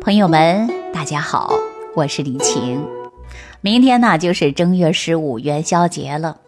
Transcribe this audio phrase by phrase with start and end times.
[0.00, 1.52] 朋友们，大家好，
[1.94, 2.82] 我是李晴。
[3.60, 6.38] 明天呢就是正月十五元宵节了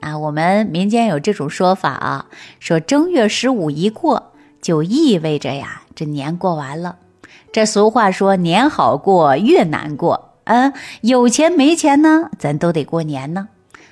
[0.00, 0.18] 啊。
[0.18, 2.26] 我们民间有这种说法啊，
[2.60, 6.96] 说正月十五一过，就意味着呀，这年过完了。
[7.50, 10.34] 这俗话说，年好过，月难过。
[10.44, 13.48] 嗯，有钱没钱呢，咱都得过年呢。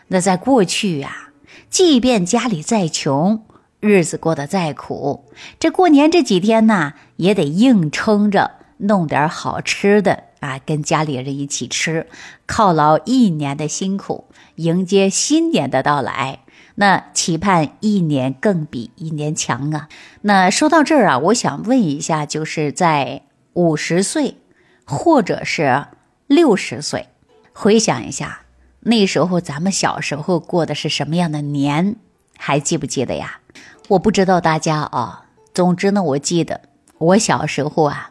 [0.08, 1.30] 那在过去呀，
[1.70, 3.42] 即便家里再穷，
[3.80, 5.24] 日子过得再苦，
[5.58, 8.50] 这过年这几天呢，也得硬撑着。
[8.78, 12.06] 弄点好吃的啊，跟家里人一起吃，
[12.46, 14.24] 犒劳一年的辛苦，
[14.56, 16.40] 迎接新年的到来。
[16.78, 19.88] 那期盼一年更比一年强啊！
[20.20, 23.22] 那说到这儿啊，我想问一下，就是在
[23.54, 24.36] 五十岁
[24.84, 25.86] 或者是
[26.26, 27.08] 六十岁，
[27.54, 28.40] 回想一下
[28.80, 31.96] 那时候咱们小时候过的是什么样的年，
[32.36, 33.40] 还记不记得呀？
[33.88, 36.60] 我不知道大家啊，总之呢，我记得
[36.98, 38.10] 我小时候啊。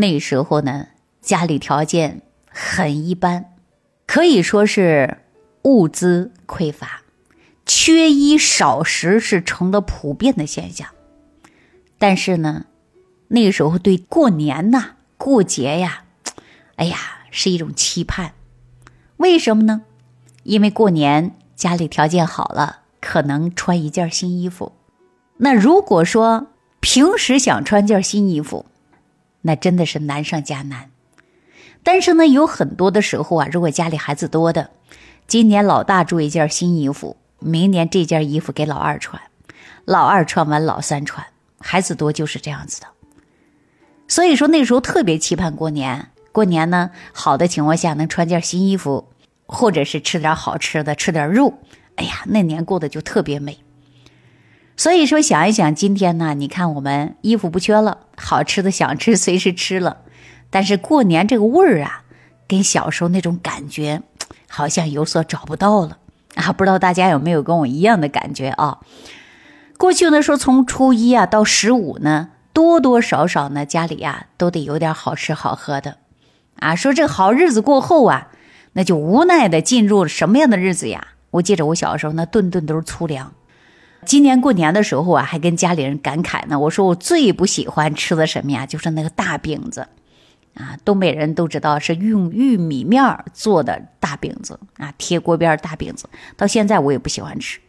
[0.00, 0.88] 那时候呢，
[1.20, 3.52] 家里条件很一般，
[4.06, 5.18] 可以说是
[5.62, 7.02] 物资匮乏，
[7.66, 10.88] 缺衣少食是成了普遍的现象。
[11.98, 12.64] 但是呢，
[13.28, 16.04] 那时候对过年呐、过节呀，
[16.76, 16.96] 哎呀，
[17.30, 18.32] 是一种期盼。
[19.18, 19.82] 为什么呢？
[20.44, 24.72] 因为过年家里条件好了，可能穿一件新衣服。
[25.36, 26.46] 那如果说
[26.80, 28.64] 平时想穿件新衣服，
[29.42, 30.90] 那真的是难上加难，
[31.82, 34.70] 但是呢，有很多的时候啊，如果家里孩子多的，
[35.26, 39.20] 今年老大做一件新衣服，明年这件衣服给老二穿，
[39.84, 41.26] 老二穿完老三穿，
[41.58, 42.86] 孩子多就是这样子的。
[44.08, 49.08] 所以说那时候特别期盼过年，过年呢，好的情况下能穿件新衣服，
[49.46, 51.54] 或者是吃点好吃的，吃点肉，
[51.96, 53.58] 哎呀，那年过得就特别美。
[54.80, 59.98] 所以说，想一想今天呢，你看我们衣服不缺了，好吃的想吃随时吃了，
[60.48, 62.04] 但是过年这个味儿啊，
[62.48, 64.00] 跟小时候那种感觉
[64.48, 65.98] 好像有所找不到了
[66.34, 66.50] 啊！
[66.54, 68.78] 不知道大家有没有跟我一样的感觉啊？
[69.76, 75.98] 过去呢说从初一啊到十五呢，多多少少呢家里呀都得有点好吃好喝的
[76.58, 76.74] 啊。
[76.74, 78.28] 说这好日子过后啊，
[78.72, 81.08] 那就无奈的进入什么样的日子呀？
[81.32, 83.34] 我记着我小时候那顿顿都是粗粮。
[84.06, 86.58] 今年过年的时候啊，还跟家里人感慨呢。
[86.58, 88.66] 我说我最不喜欢吃的什么呀？
[88.66, 89.86] 就是那个大饼子，
[90.54, 93.02] 啊，东北人都知道是用玉米面
[93.32, 96.08] 做的大饼子啊，贴锅边大饼子。
[96.36, 97.60] 到现在我也不喜欢吃。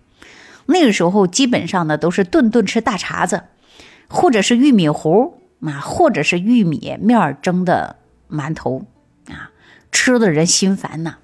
[0.68, 3.44] 那个时候基本上呢都是顿顿吃大碴子，
[4.08, 7.98] 或者是玉米糊啊，或者是玉米面蒸的
[8.30, 8.86] 馒头
[9.28, 9.52] 啊，
[9.92, 11.18] 吃的人心烦呐。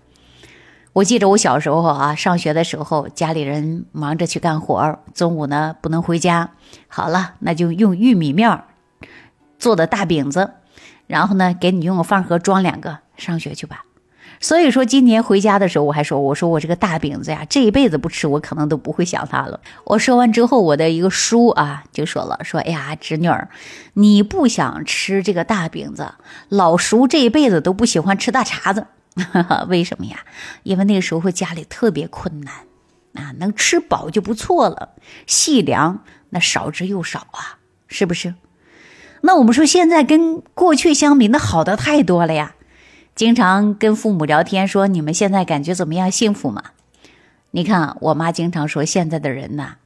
[0.98, 6.50] 我记着我小时候啊，上学的时候，家里人忙着去干活中午呢不能回家。
[6.88, 8.64] 好了，那就用玉米面
[9.60, 10.54] 做的大饼子，
[11.06, 13.84] 然后呢给你用个饭盒装两个，上学去吧。
[14.40, 19.60] 所以说今年回家的时候，我还说，我说我这个大饼子呀，这一辈子不吃，我可能都不会想它了。
[19.84, 23.50] 我说完之后，我的一个叔啊就说了，说哎呀，侄女儿，
[23.94, 26.14] 你不想吃这个大饼子，
[26.50, 28.88] 老叔这一辈子都不喜欢吃大碴子。
[29.68, 30.20] 为什么呀？
[30.64, 32.54] 因为那个时候家里特别困难
[33.14, 34.90] 啊，能吃饱就不错了，
[35.26, 37.58] 细粮那少之又少啊，
[37.88, 38.36] 是不是？
[39.22, 42.54] 那我们说现在跟过去相比，那好的太多了呀。
[43.16, 46.12] 经常跟父母聊天说，你们现在感觉怎么样？
[46.12, 46.62] 幸福吗？
[47.50, 49.78] 你看我妈经常说，现在的人呐，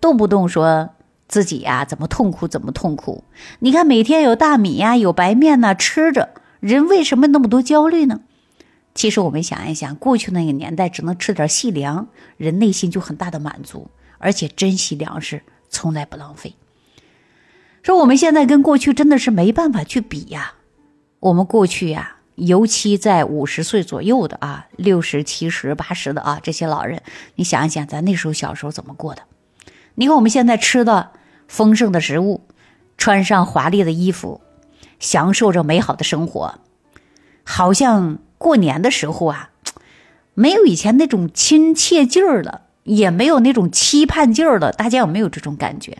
[0.00, 0.90] 动不动说
[1.28, 3.22] 自己呀怎么痛苦怎么痛苦。
[3.60, 8.22] 你看每天有大米呀，有白面呐吃着，人为什么那么多焦虑呢？
[8.94, 16.54] 其实我们想一想，过去那个年代只能吃点细粮，人内心就很大的满足，而且珍惜粮食，从来不浪费。
[17.82, 20.54] 说我们现在跟过去真的是没办法去比呀。
[21.20, 27.02] 我们过去呀，尤其在五十岁左右的啊，六十、七十、八十的啊这些老人，
[27.36, 29.22] 你想一想，咱那时候小时候怎么过的？
[29.94, 31.12] 你看我们现在吃的
[31.48, 32.42] 丰盛的食物，
[32.98, 34.42] 穿上华丽的衣服，
[35.00, 36.58] 享受着美好的生活，
[37.42, 38.18] 好像。
[38.42, 39.50] 过年的时候啊，
[40.34, 44.72] 没有以前那种亲切劲儿了，也没有那种期盼劲儿了。
[44.72, 45.98] 大家有没有这种感觉？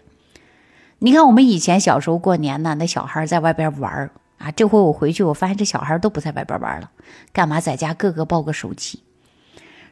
[0.98, 4.50] 你看我们以前小时候过年呢，那小孩在外边玩儿啊。
[4.50, 6.90] 这回我回去，我发现这小孩都不在外边玩了，
[7.32, 9.00] 干嘛在家个个抱个手机？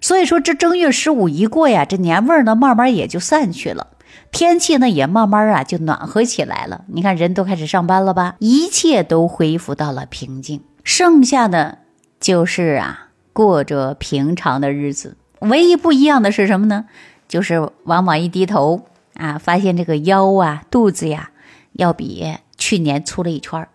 [0.01, 3.89] 所以说，这正月十五一过呀，这年味儿呢慢慢也就散去了，
[4.33, 6.85] 天气呢也慢慢啊就暖和起来了。
[6.89, 8.35] 你看人都开始上班了吧？
[8.39, 11.79] 一切都恢复到了平静，剩下的。
[12.21, 16.85] 就是啊，过着平常的日子，唯一不一样的是什么呢？
[17.27, 21.31] 就是往往一低头啊，发现这个腰啊、肚子呀，
[21.73, 23.69] 要比去年粗了一圈儿。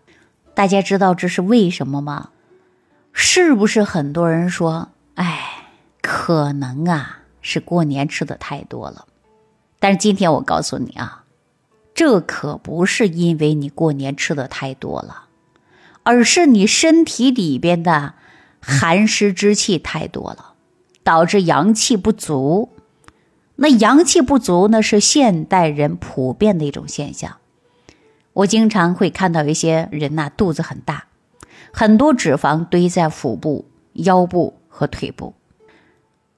[0.53, 2.29] 大家知道这是为什么吗？
[3.11, 5.69] 是不是很多人说，哎，
[6.01, 9.05] 可能啊是过年吃的太多了？
[9.79, 11.23] 但是今天我告诉你啊，
[11.93, 15.25] 这可不是因为你过年吃的太多了，
[16.03, 18.13] 而是你身体里边的
[18.67, 20.53] 寒湿之气太多了，
[21.03, 22.69] 导致阳气不足。
[23.57, 27.37] 那阳气不足呢，是现代人普遍的一种现象。
[28.33, 31.05] 我经常会看到一些人呐，肚子很大，
[31.71, 35.35] 很多脂肪堆在腹部、腰部和腿部，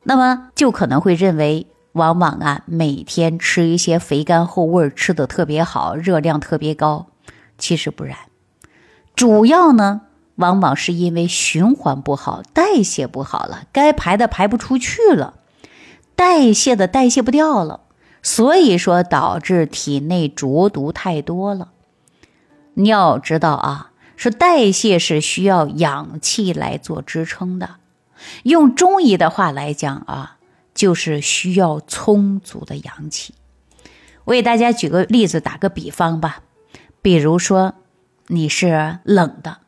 [0.04, 7.08] 那么就可能会认为，往往啊，每天吃一些肥甘厚味，吃的特别好，热量特别高。
[7.58, 8.16] 其实不然，
[9.16, 10.02] 主要呢，
[10.38, 15.36] 往往是因为循环不好，代谢不好了，该排的排不出去了。
[16.16, 17.82] 代谢的代谢不掉了，
[18.24, 21.70] 所以说导致体内浊毒太多了。
[22.74, 27.76] 你要知道啊，说代谢是需要氧气来做支撑的。
[28.44, 30.38] 用中医的话来讲啊，
[30.74, 33.36] 就是需要充足的阳气。
[34.26, 36.42] 我给大家举个例子，打个比方吧。
[37.02, 37.76] 比如说
[38.28, 39.60] 你是冷的，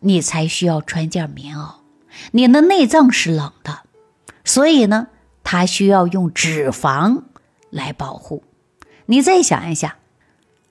[0.00, 1.76] 你才需要穿件棉袄。
[2.32, 3.80] 你的内脏是冷的，
[4.44, 5.08] 所以呢。
[5.50, 7.22] 它需要用脂肪
[7.70, 8.42] 来保护。
[9.06, 9.92] 你再想一想，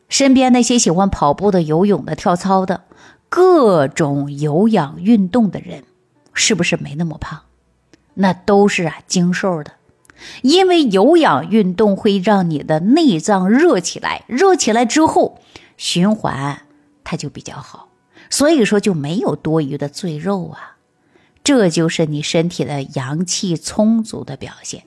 [0.08, 2.84] 身边那些喜欢跑步的、游泳的、跳操的，
[3.28, 5.84] 各种有氧运动的人，
[6.32, 7.40] 是不是没那么胖？
[8.14, 9.72] 那都是啊精瘦的。
[10.44, 15.40] 因为有氧运动会让你的内脏热起来，热起来之后
[15.76, 16.62] 循环
[17.04, 17.87] 它就比较好，
[18.30, 20.78] 所以说就没有多余的赘肉啊。
[21.44, 24.84] 这就是你身体的阳气充足的表现。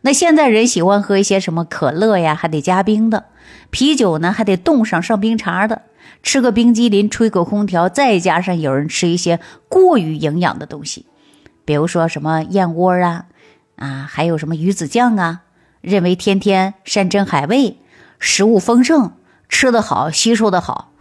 [0.00, 3.24] 那现在人喜欢喝一些什么可乐呀，还得加冰的；
[3.70, 5.82] 啤酒呢，还得冻上上冰碴的；
[6.22, 9.38] 吃个冰激凌，吹个空调，再加上有人吃一些
[9.68, 11.06] 过于营养的东西，
[11.64, 13.26] 比如说什么燕窝啊，
[13.76, 15.42] 啊，还有什么鱼子酱啊，
[15.82, 17.76] 认为天天山珍海味，
[18.18, 19.12] 食物丰盛，
[19.48, 20.91] 吃得好，吸收的好。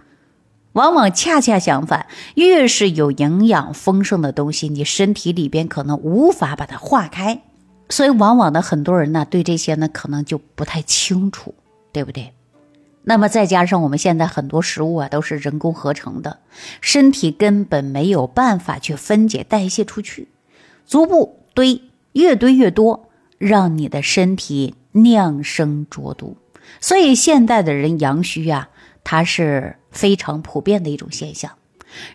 [0.73, 7.41] 往往恰恰相反，越是有营养丰盛的东西，你身体里边可能无法把它化开，
[7.89, 11.53] 所以往往呢，很多人呢对这些呢可能就不太清楚，
[11.91, 12.31] 对不对？
[13.03, 16.39] 那么再加上我们现在很多食物啊都是人工合成的，
[16.79, 20.29] 身体根本没有办法去分解代谢出去，
[20.87, 21.81] 逐步堆，
[22.13, 26.37] 越堆越多，让你的身体酿生浊毒。
[26.79, 28.69] 所以现代的人阳虚啊。
[29.03, 31.51] 它是非常普遍的一种现象。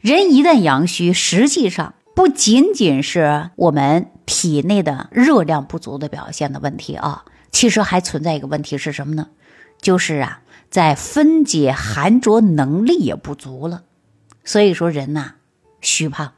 [0.00, 9.28] 人一旦阳虚，实际上不仅仅是我们体内的热量不足的表现的问题啊，其实还存在一个问题是什么呢？
[9.82, 10.40] 就是啊，
[10.70, 13.82] 在分解寒浊能力也不足了。
[14.44, 15.32] 所以说人呐，
[15.80, 16.32] 虚胖。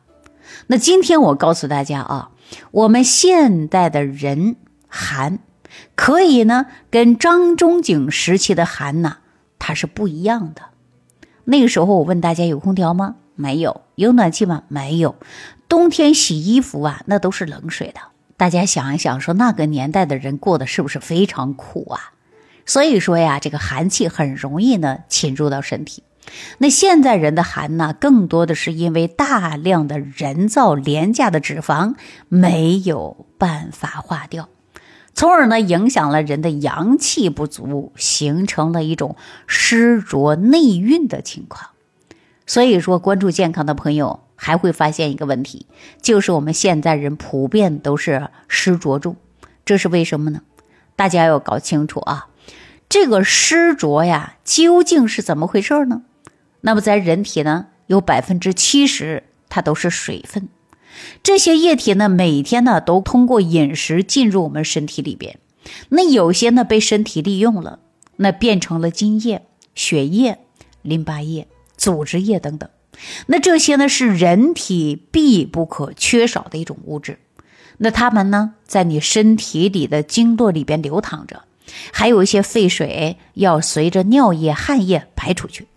[0.66, 2.30] 那今天我告诉大家啊，
[2.72, 4.56] 我们现代的人
[4.88, 5.38] 寒，
[5.94, 9.18] 可以呢跟张仲景时期的寒呐。
[9.58, 10.62] 它是不一样的。
[11.44, 13.16] 那个时候，我问大家有空调吗？
[13.34, 13.82] 没有。
[13.94, 14.64] 有暖气吗？
[14.68, 15.16] 没有。
[15.68, 18.00] 冬天洗衣服啊，那都是冷水的。
[18.36, 22.12] 大家想一想，说那个年代的人过的是不是非常苦啊？
[22.66, 26.02] 所以说呀，这个寒气很容易呢侵入到身体。
[26.58, 31.94] 那现在人的寒呢，更多的是因为大量的人造廉价的脂肪
[32.28, 34.50] 没有办法化掉。
[35.18, 39.16] 从而呢，影响了人的阳气不足，形成了一种
[39.48, 41.70] 湿浊内蕴的情况。
[42.46, 45.66] 所以说，关注健康的朋友还会发现一个问题，
[46.00, 49.16] 就是我们现在人普遍都是湿浊重，
[49.64, 50.42] 这是为什么呢？
[50.94, 52.28] 大家要搞清楚啊，
[52.88, 56.02] 这个湿浊呀，究竟是怎么回事呢？
[56.60, 60.48] 那么，在人体呢，有百分之七十它都是水分。
[61.22, 65.38] 这些液体呢，每天呢都通过饮食进入我们身体里边。
[65.90, 67.80] 那有些呢被身体利用了，
[68.16, 69.42] 那变成了津液、
[69.74, 70.38] 血液、
[70.82, 72.68] 淋巴液、组织液等等。
[73.26, 77.18] 那这些呢是人体必不可缺少的一种物质。
[77.76, 81.42] 那它们呢在你身体里的经络里边流淌着，
[81.92, 85.68] 还有一些废水要随着尿液、汗液排出去，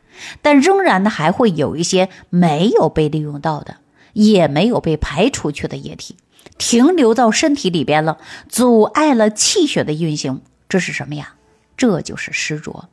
[0.41, 3.75] 但仍然呢还会有一些没有被利用到的。
[4.13, 6.15] 也没有被排出去的液体，
[6.57, 8.17] 停留到身体里边了，
[8.49, 10.41] 阻碍了气血的运行。
[10.69, 11.35] 这是什么呀？
[11.75, 12.89] 这就是湿浊。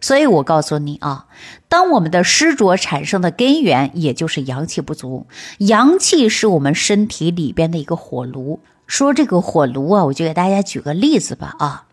[0.00, 1.26] 所以我告诉你啊，
[1.68, 5.26] 当我们的湿浊产生的根源，也就是阳气不足。
[5.58, 8.60] 阳气是我们身体里边的一个火炉。
[8.88, 11.86] 说这个火炉啊，我就给大家举个例子吧啊。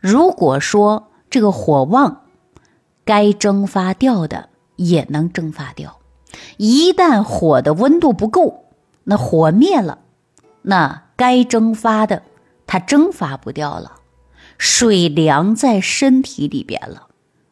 [0.00, 2.22] 如果说这个火旺，
[3.04, 5.98] 该蒸发掉的也能蒸发掉。
[6.58, 8.66] 一旦火的温度不够，
[9.04, 10.00] 那火灭了，
[10.62, 12.22] 那该蒸发的
[12.66, 14.00] 它蒸发不掉了，
[14.58, 17.08] 水凉在身体里边了，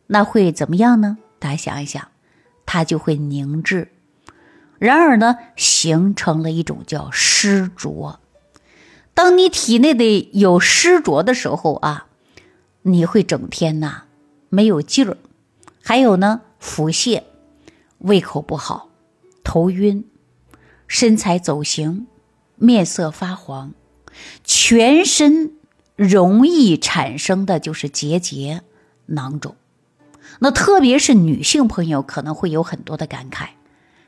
[0.09, 1.19] 那会怎么样呢？
[1.39, 2.09] 大家想一想，
[2.67, 3.93] 它就会凝滞，
[4.79, 8.19] 然而呢，形成了一种叫湿浊。
[9.15, 12.09] 当你体内的有湿浊的时候啊，
[12.83, 14.03] 你会整天呐
[14.49, 15.17] 没有劲儿，
[15.83, 17.23] 还有呢腹泻、
[17.99, 18.91] 胃口不好、
[19.47, 20.05] 头晕、
[20.89, 22.09] 身材走形、
[22.57, 23.75] 面色发黄，
[24.43, 25.53] 全身
[25.95, 28.63] 容易产生的就是结节、
[29.07, 29.55] 囊肿。
[30.41, 33.51] 那特别是女性朋友可能会有很多的感慨，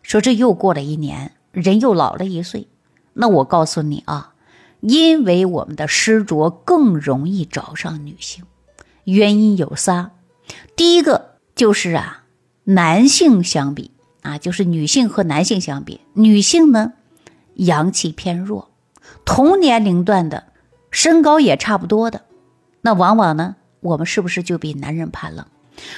[0.03, 2.67] 说这又过了一年，人又老了一岁。
[3.13, 4.35] 那我告诉你啊。
[4.81, 8.45] 因为我们的湿浊更容易找上女性，
[9.03, 10.13] 原因有仨。
[10.77, 12.25] 第一个就是啊，
[12.63, 13.91] 男性相比
[14.23, 16.93] 啊，就是女性和男性相比，女性呢
[17.55, 18.71] 阳气偏弱，
[19.25, 20.53] 同年龄段的
[20.91, 22.23] 身高也差不多的，
[22.83, 25.47] 那往往呢，我们是不是就比男人怕冷？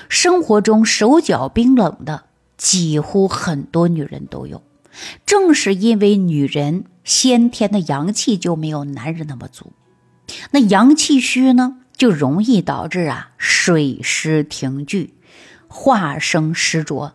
[0.08, 2.24] 生活中手脚冰冷的
[2.56, 4.62] 几乎很多女人都有，
[5.24, 6.84] 正是因为女人。
[7.02, 9.72] 先天的阳气就没有男人那么足，
[10.52, 15.14] 那阳气虚呢，就容易导致啊水湿停聚，
[15.66, 17.14] 化生湿浊。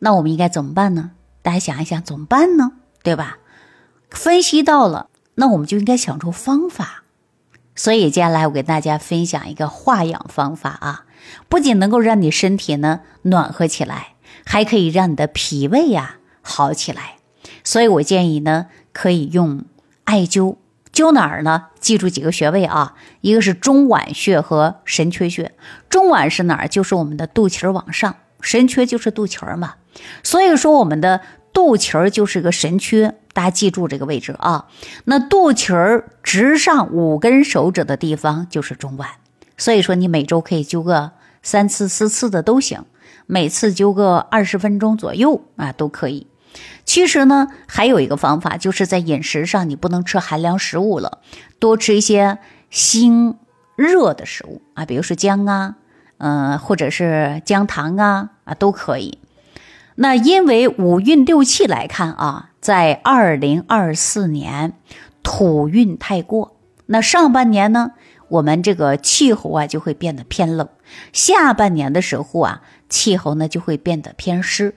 [0.00, 1.12] 那我们应该怎么办呢？
[1.40, 2.72] 大家想一想，怎么办呢？
[3.02, 3.38] 对吧？
[4.10, 7.04] 分析到了，那我们就应该想出方法。
[7.74, 11.04] 所以接下来我给大家分享一个化养方法啊，
[11.48, 17.16] 不仅能够让你身体呢暖和起来，还可以让你的脾胃呀好起来。
[17.64, 18.66] 所以我建议呢。
[18.92, 19.66] 可以用
[20.02, 20.56] 艾灸，
[20.92, 21.68] 灸哪儿呢？
[21.78, 25.54] 记住几个穴位啊，一个是中脘穴和神阙穴。
[25.88, 26.66] 中脘是哪儿？
[26.66, 29.76] 就是我们的肚脐儿往上，神阙就是肚脐儿嘛。
[30.22, 31.20] 所以说，我们的
[31.52, 34.66] 肚脐儿就是个神阙，大家记住这个位置啊。
[35.04, 39.06] 那肚脐儿直上五根手指的地方就是中脘。
[39.56, 42.84] 所以说，你每周可以灸个三次、四次的都行，
[43.26, 46.26] 每次灸个二十分钟左右啊，都可以。
[46.84, 51.20] 其实呢，还有一个方法，就是在饮食上你不能吃寒凉食物了，
[51.60, 52.38] 多吃一些
[52.70, 53.36] 辛
[53.76, 55.76] 热的食物啊，比如说姜啊，
[56.18, 59.19] 嗯，或者是姜糖啊，啊都可以。
[60.02, 64.72] 那因为五运六气来看啊，在二零二四年
[65.22, 67.90] 土运太过，那上半年呢，
[68.28, 70.70] 我们这个气候啊就会变得偏冷，
[71.12, 74.74] 下半年的时候啊，气候呢就会变得偏湿。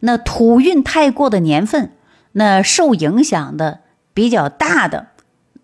[0.00, 1.92] 那土运太过的年份，
[2.32, 3.80] 那受影响的
[4.12, 5.06] 比较大的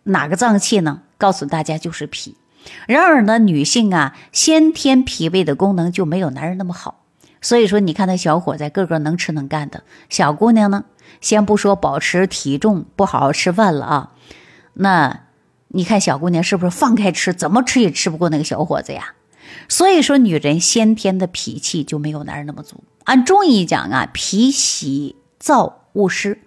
[0.05, 1.03] 哪个脏器呢？
[1.19, 2.39] 告诉大家就是脾。
[2.87, 7.02] 然而呢，女性啊，先天脾胃的功能就没有男人那么好。
[7.43, 10.85] 所以说，你看那小伙子个个能吃能干的，小姑娘呢，
[11.21, 14.13] 先不说保持体重不好好吃饭了啊，
[14.75, 15.25] 那
[15.69, 19.15] 你看小姑娘是不是放开吃，怎么吃也吃不过那个小伙子呀？
[19.69, 22.85] 所以说，女人先天的脾气就没有男人那么足。
[23.05, 26.39] 按中医讲啊，脾喜燥恶湿，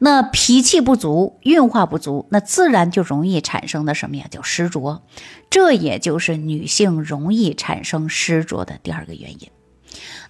[0.00, 4.26] 那脾气不足，运化不足，那自然就容易产生的什么呀？
[4.30, 5.02] 叫湿浊。
[5.48, 9.48] 这也就是女性容易产生湿浊的第二个原因。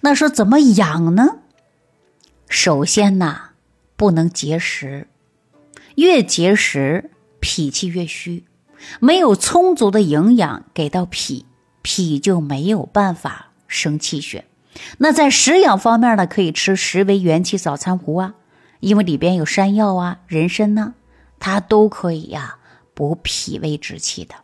[0.01, 1.39] 那说怎么养呢？
[2.47, 3.51] 首先呐，
[3.95, 5.07] 不能节食，
[5.95, 8.43] 越节食脾气越虚，
[8.99, 11.45] 没有充足的营养给到脾，
[11.81, 14.45] 脾就没有办法生气血。
[14.97, 18.33] 那在食养方面呢，可以吃十味元气早餐糊啊，
[18.79, 20.95] 因为里边有山药啊、人参呢，
[21.39, 22.57] 它都可以呀
[22.93, 24.35] 补脾胃之气的。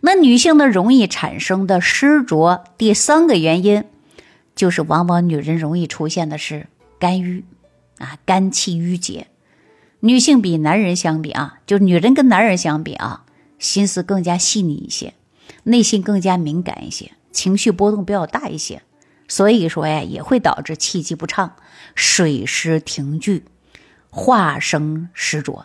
[0.00, 3.84] 那女性呢，容易产生的湿浊，第三个原因
[4.60, 6.66] 就是往往女人容易出现的是
[6.98, 7.46] 肝郁
[7.96, 9.28] 啊，肝气郁结。
[10.00, 13.24] 女性比男人相比啊，就女人跟男人相比啊，
[13.58, 15.14] 心思更加细腻一些，
[15.62, 18.82] 内心更加敏感一些，情绪波动比较大一些。
[19.28, 21.54] 所以说呀，也会导致气机不畅、
[21.94, 23.46] 水湿停聚、
[24.10, 25.64] 化生湿浊，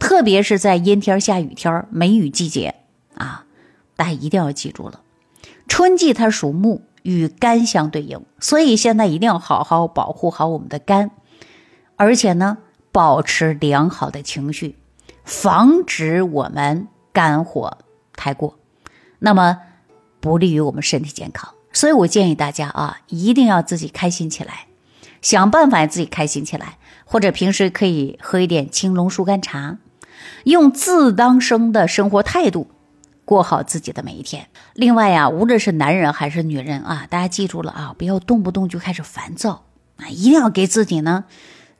[0.00, 2.74] 特别是在阴天下雨天梅雨季节
[3.14, 3.46] 啊，
[3.94, 5.02] 大家一定要记住了。
[5.68, 11.10] 春季它属木，与肝相对应，所以现在一定要好好保护好我们的肝，
[11.96, 12.58] 而且呢，
[12.90, 14.76] 保持良好的情绪，
[15.24, 17.78] 防止我们肝火
[18.14, 18.58] 太过，
[19.18, 19.58] 那么
[20.20, 21.54] 不利于我们身体健康。
[21.72, 24.66] 所以我建议大家啊，一定要自己开心起来，
[25.22, 29.78] 想办法自己开心起来，或者平时可以喝一点青龙疏肝茶，
[30.44, 32.68] 用自当生的生活态度
[33.24, 34.48] 过好自己的每一天。
[34.74, 39.64] 另外呀，无论是男人还是女人啊，大家记住了啊，不要动不动就开始烦躁
[39.96, 41.24] 啊，一定要给自己呢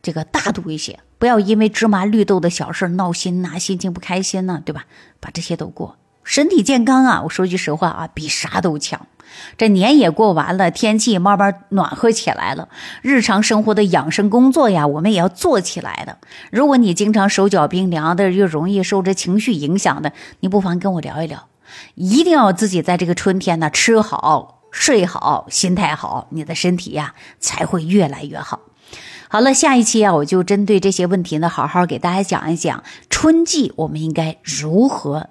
[0.03, 4.87] 这个大度一些，不要因为芝麻绿豆的小事闹心呐，心情不开心呐，对吧？
[5.21, 5.97] 把这些都过。
[6.25, 9.07] 身体健康啊，我说句实话啊，比啥都强。
[9.57, 12.69] 这年也过完了，天气慢慢暖和起来了，
[13.01, 16.19] 日常生活的养生工作呀，我们也要做起来的。
[16.51, 21.49] 如果你经常手脚冰凉的，又容易受这情绪影响的，你不妨跟我聊一聊。
[21.95, 28.61] 一定要自己在这个春天呢，吃好、睡好、心态好，你的身体呀才会越来越好。
[29.31, 35.31] 好了，下一期啊，我就针对这些问题呢，好好给大家讲一讲春季我们应该如何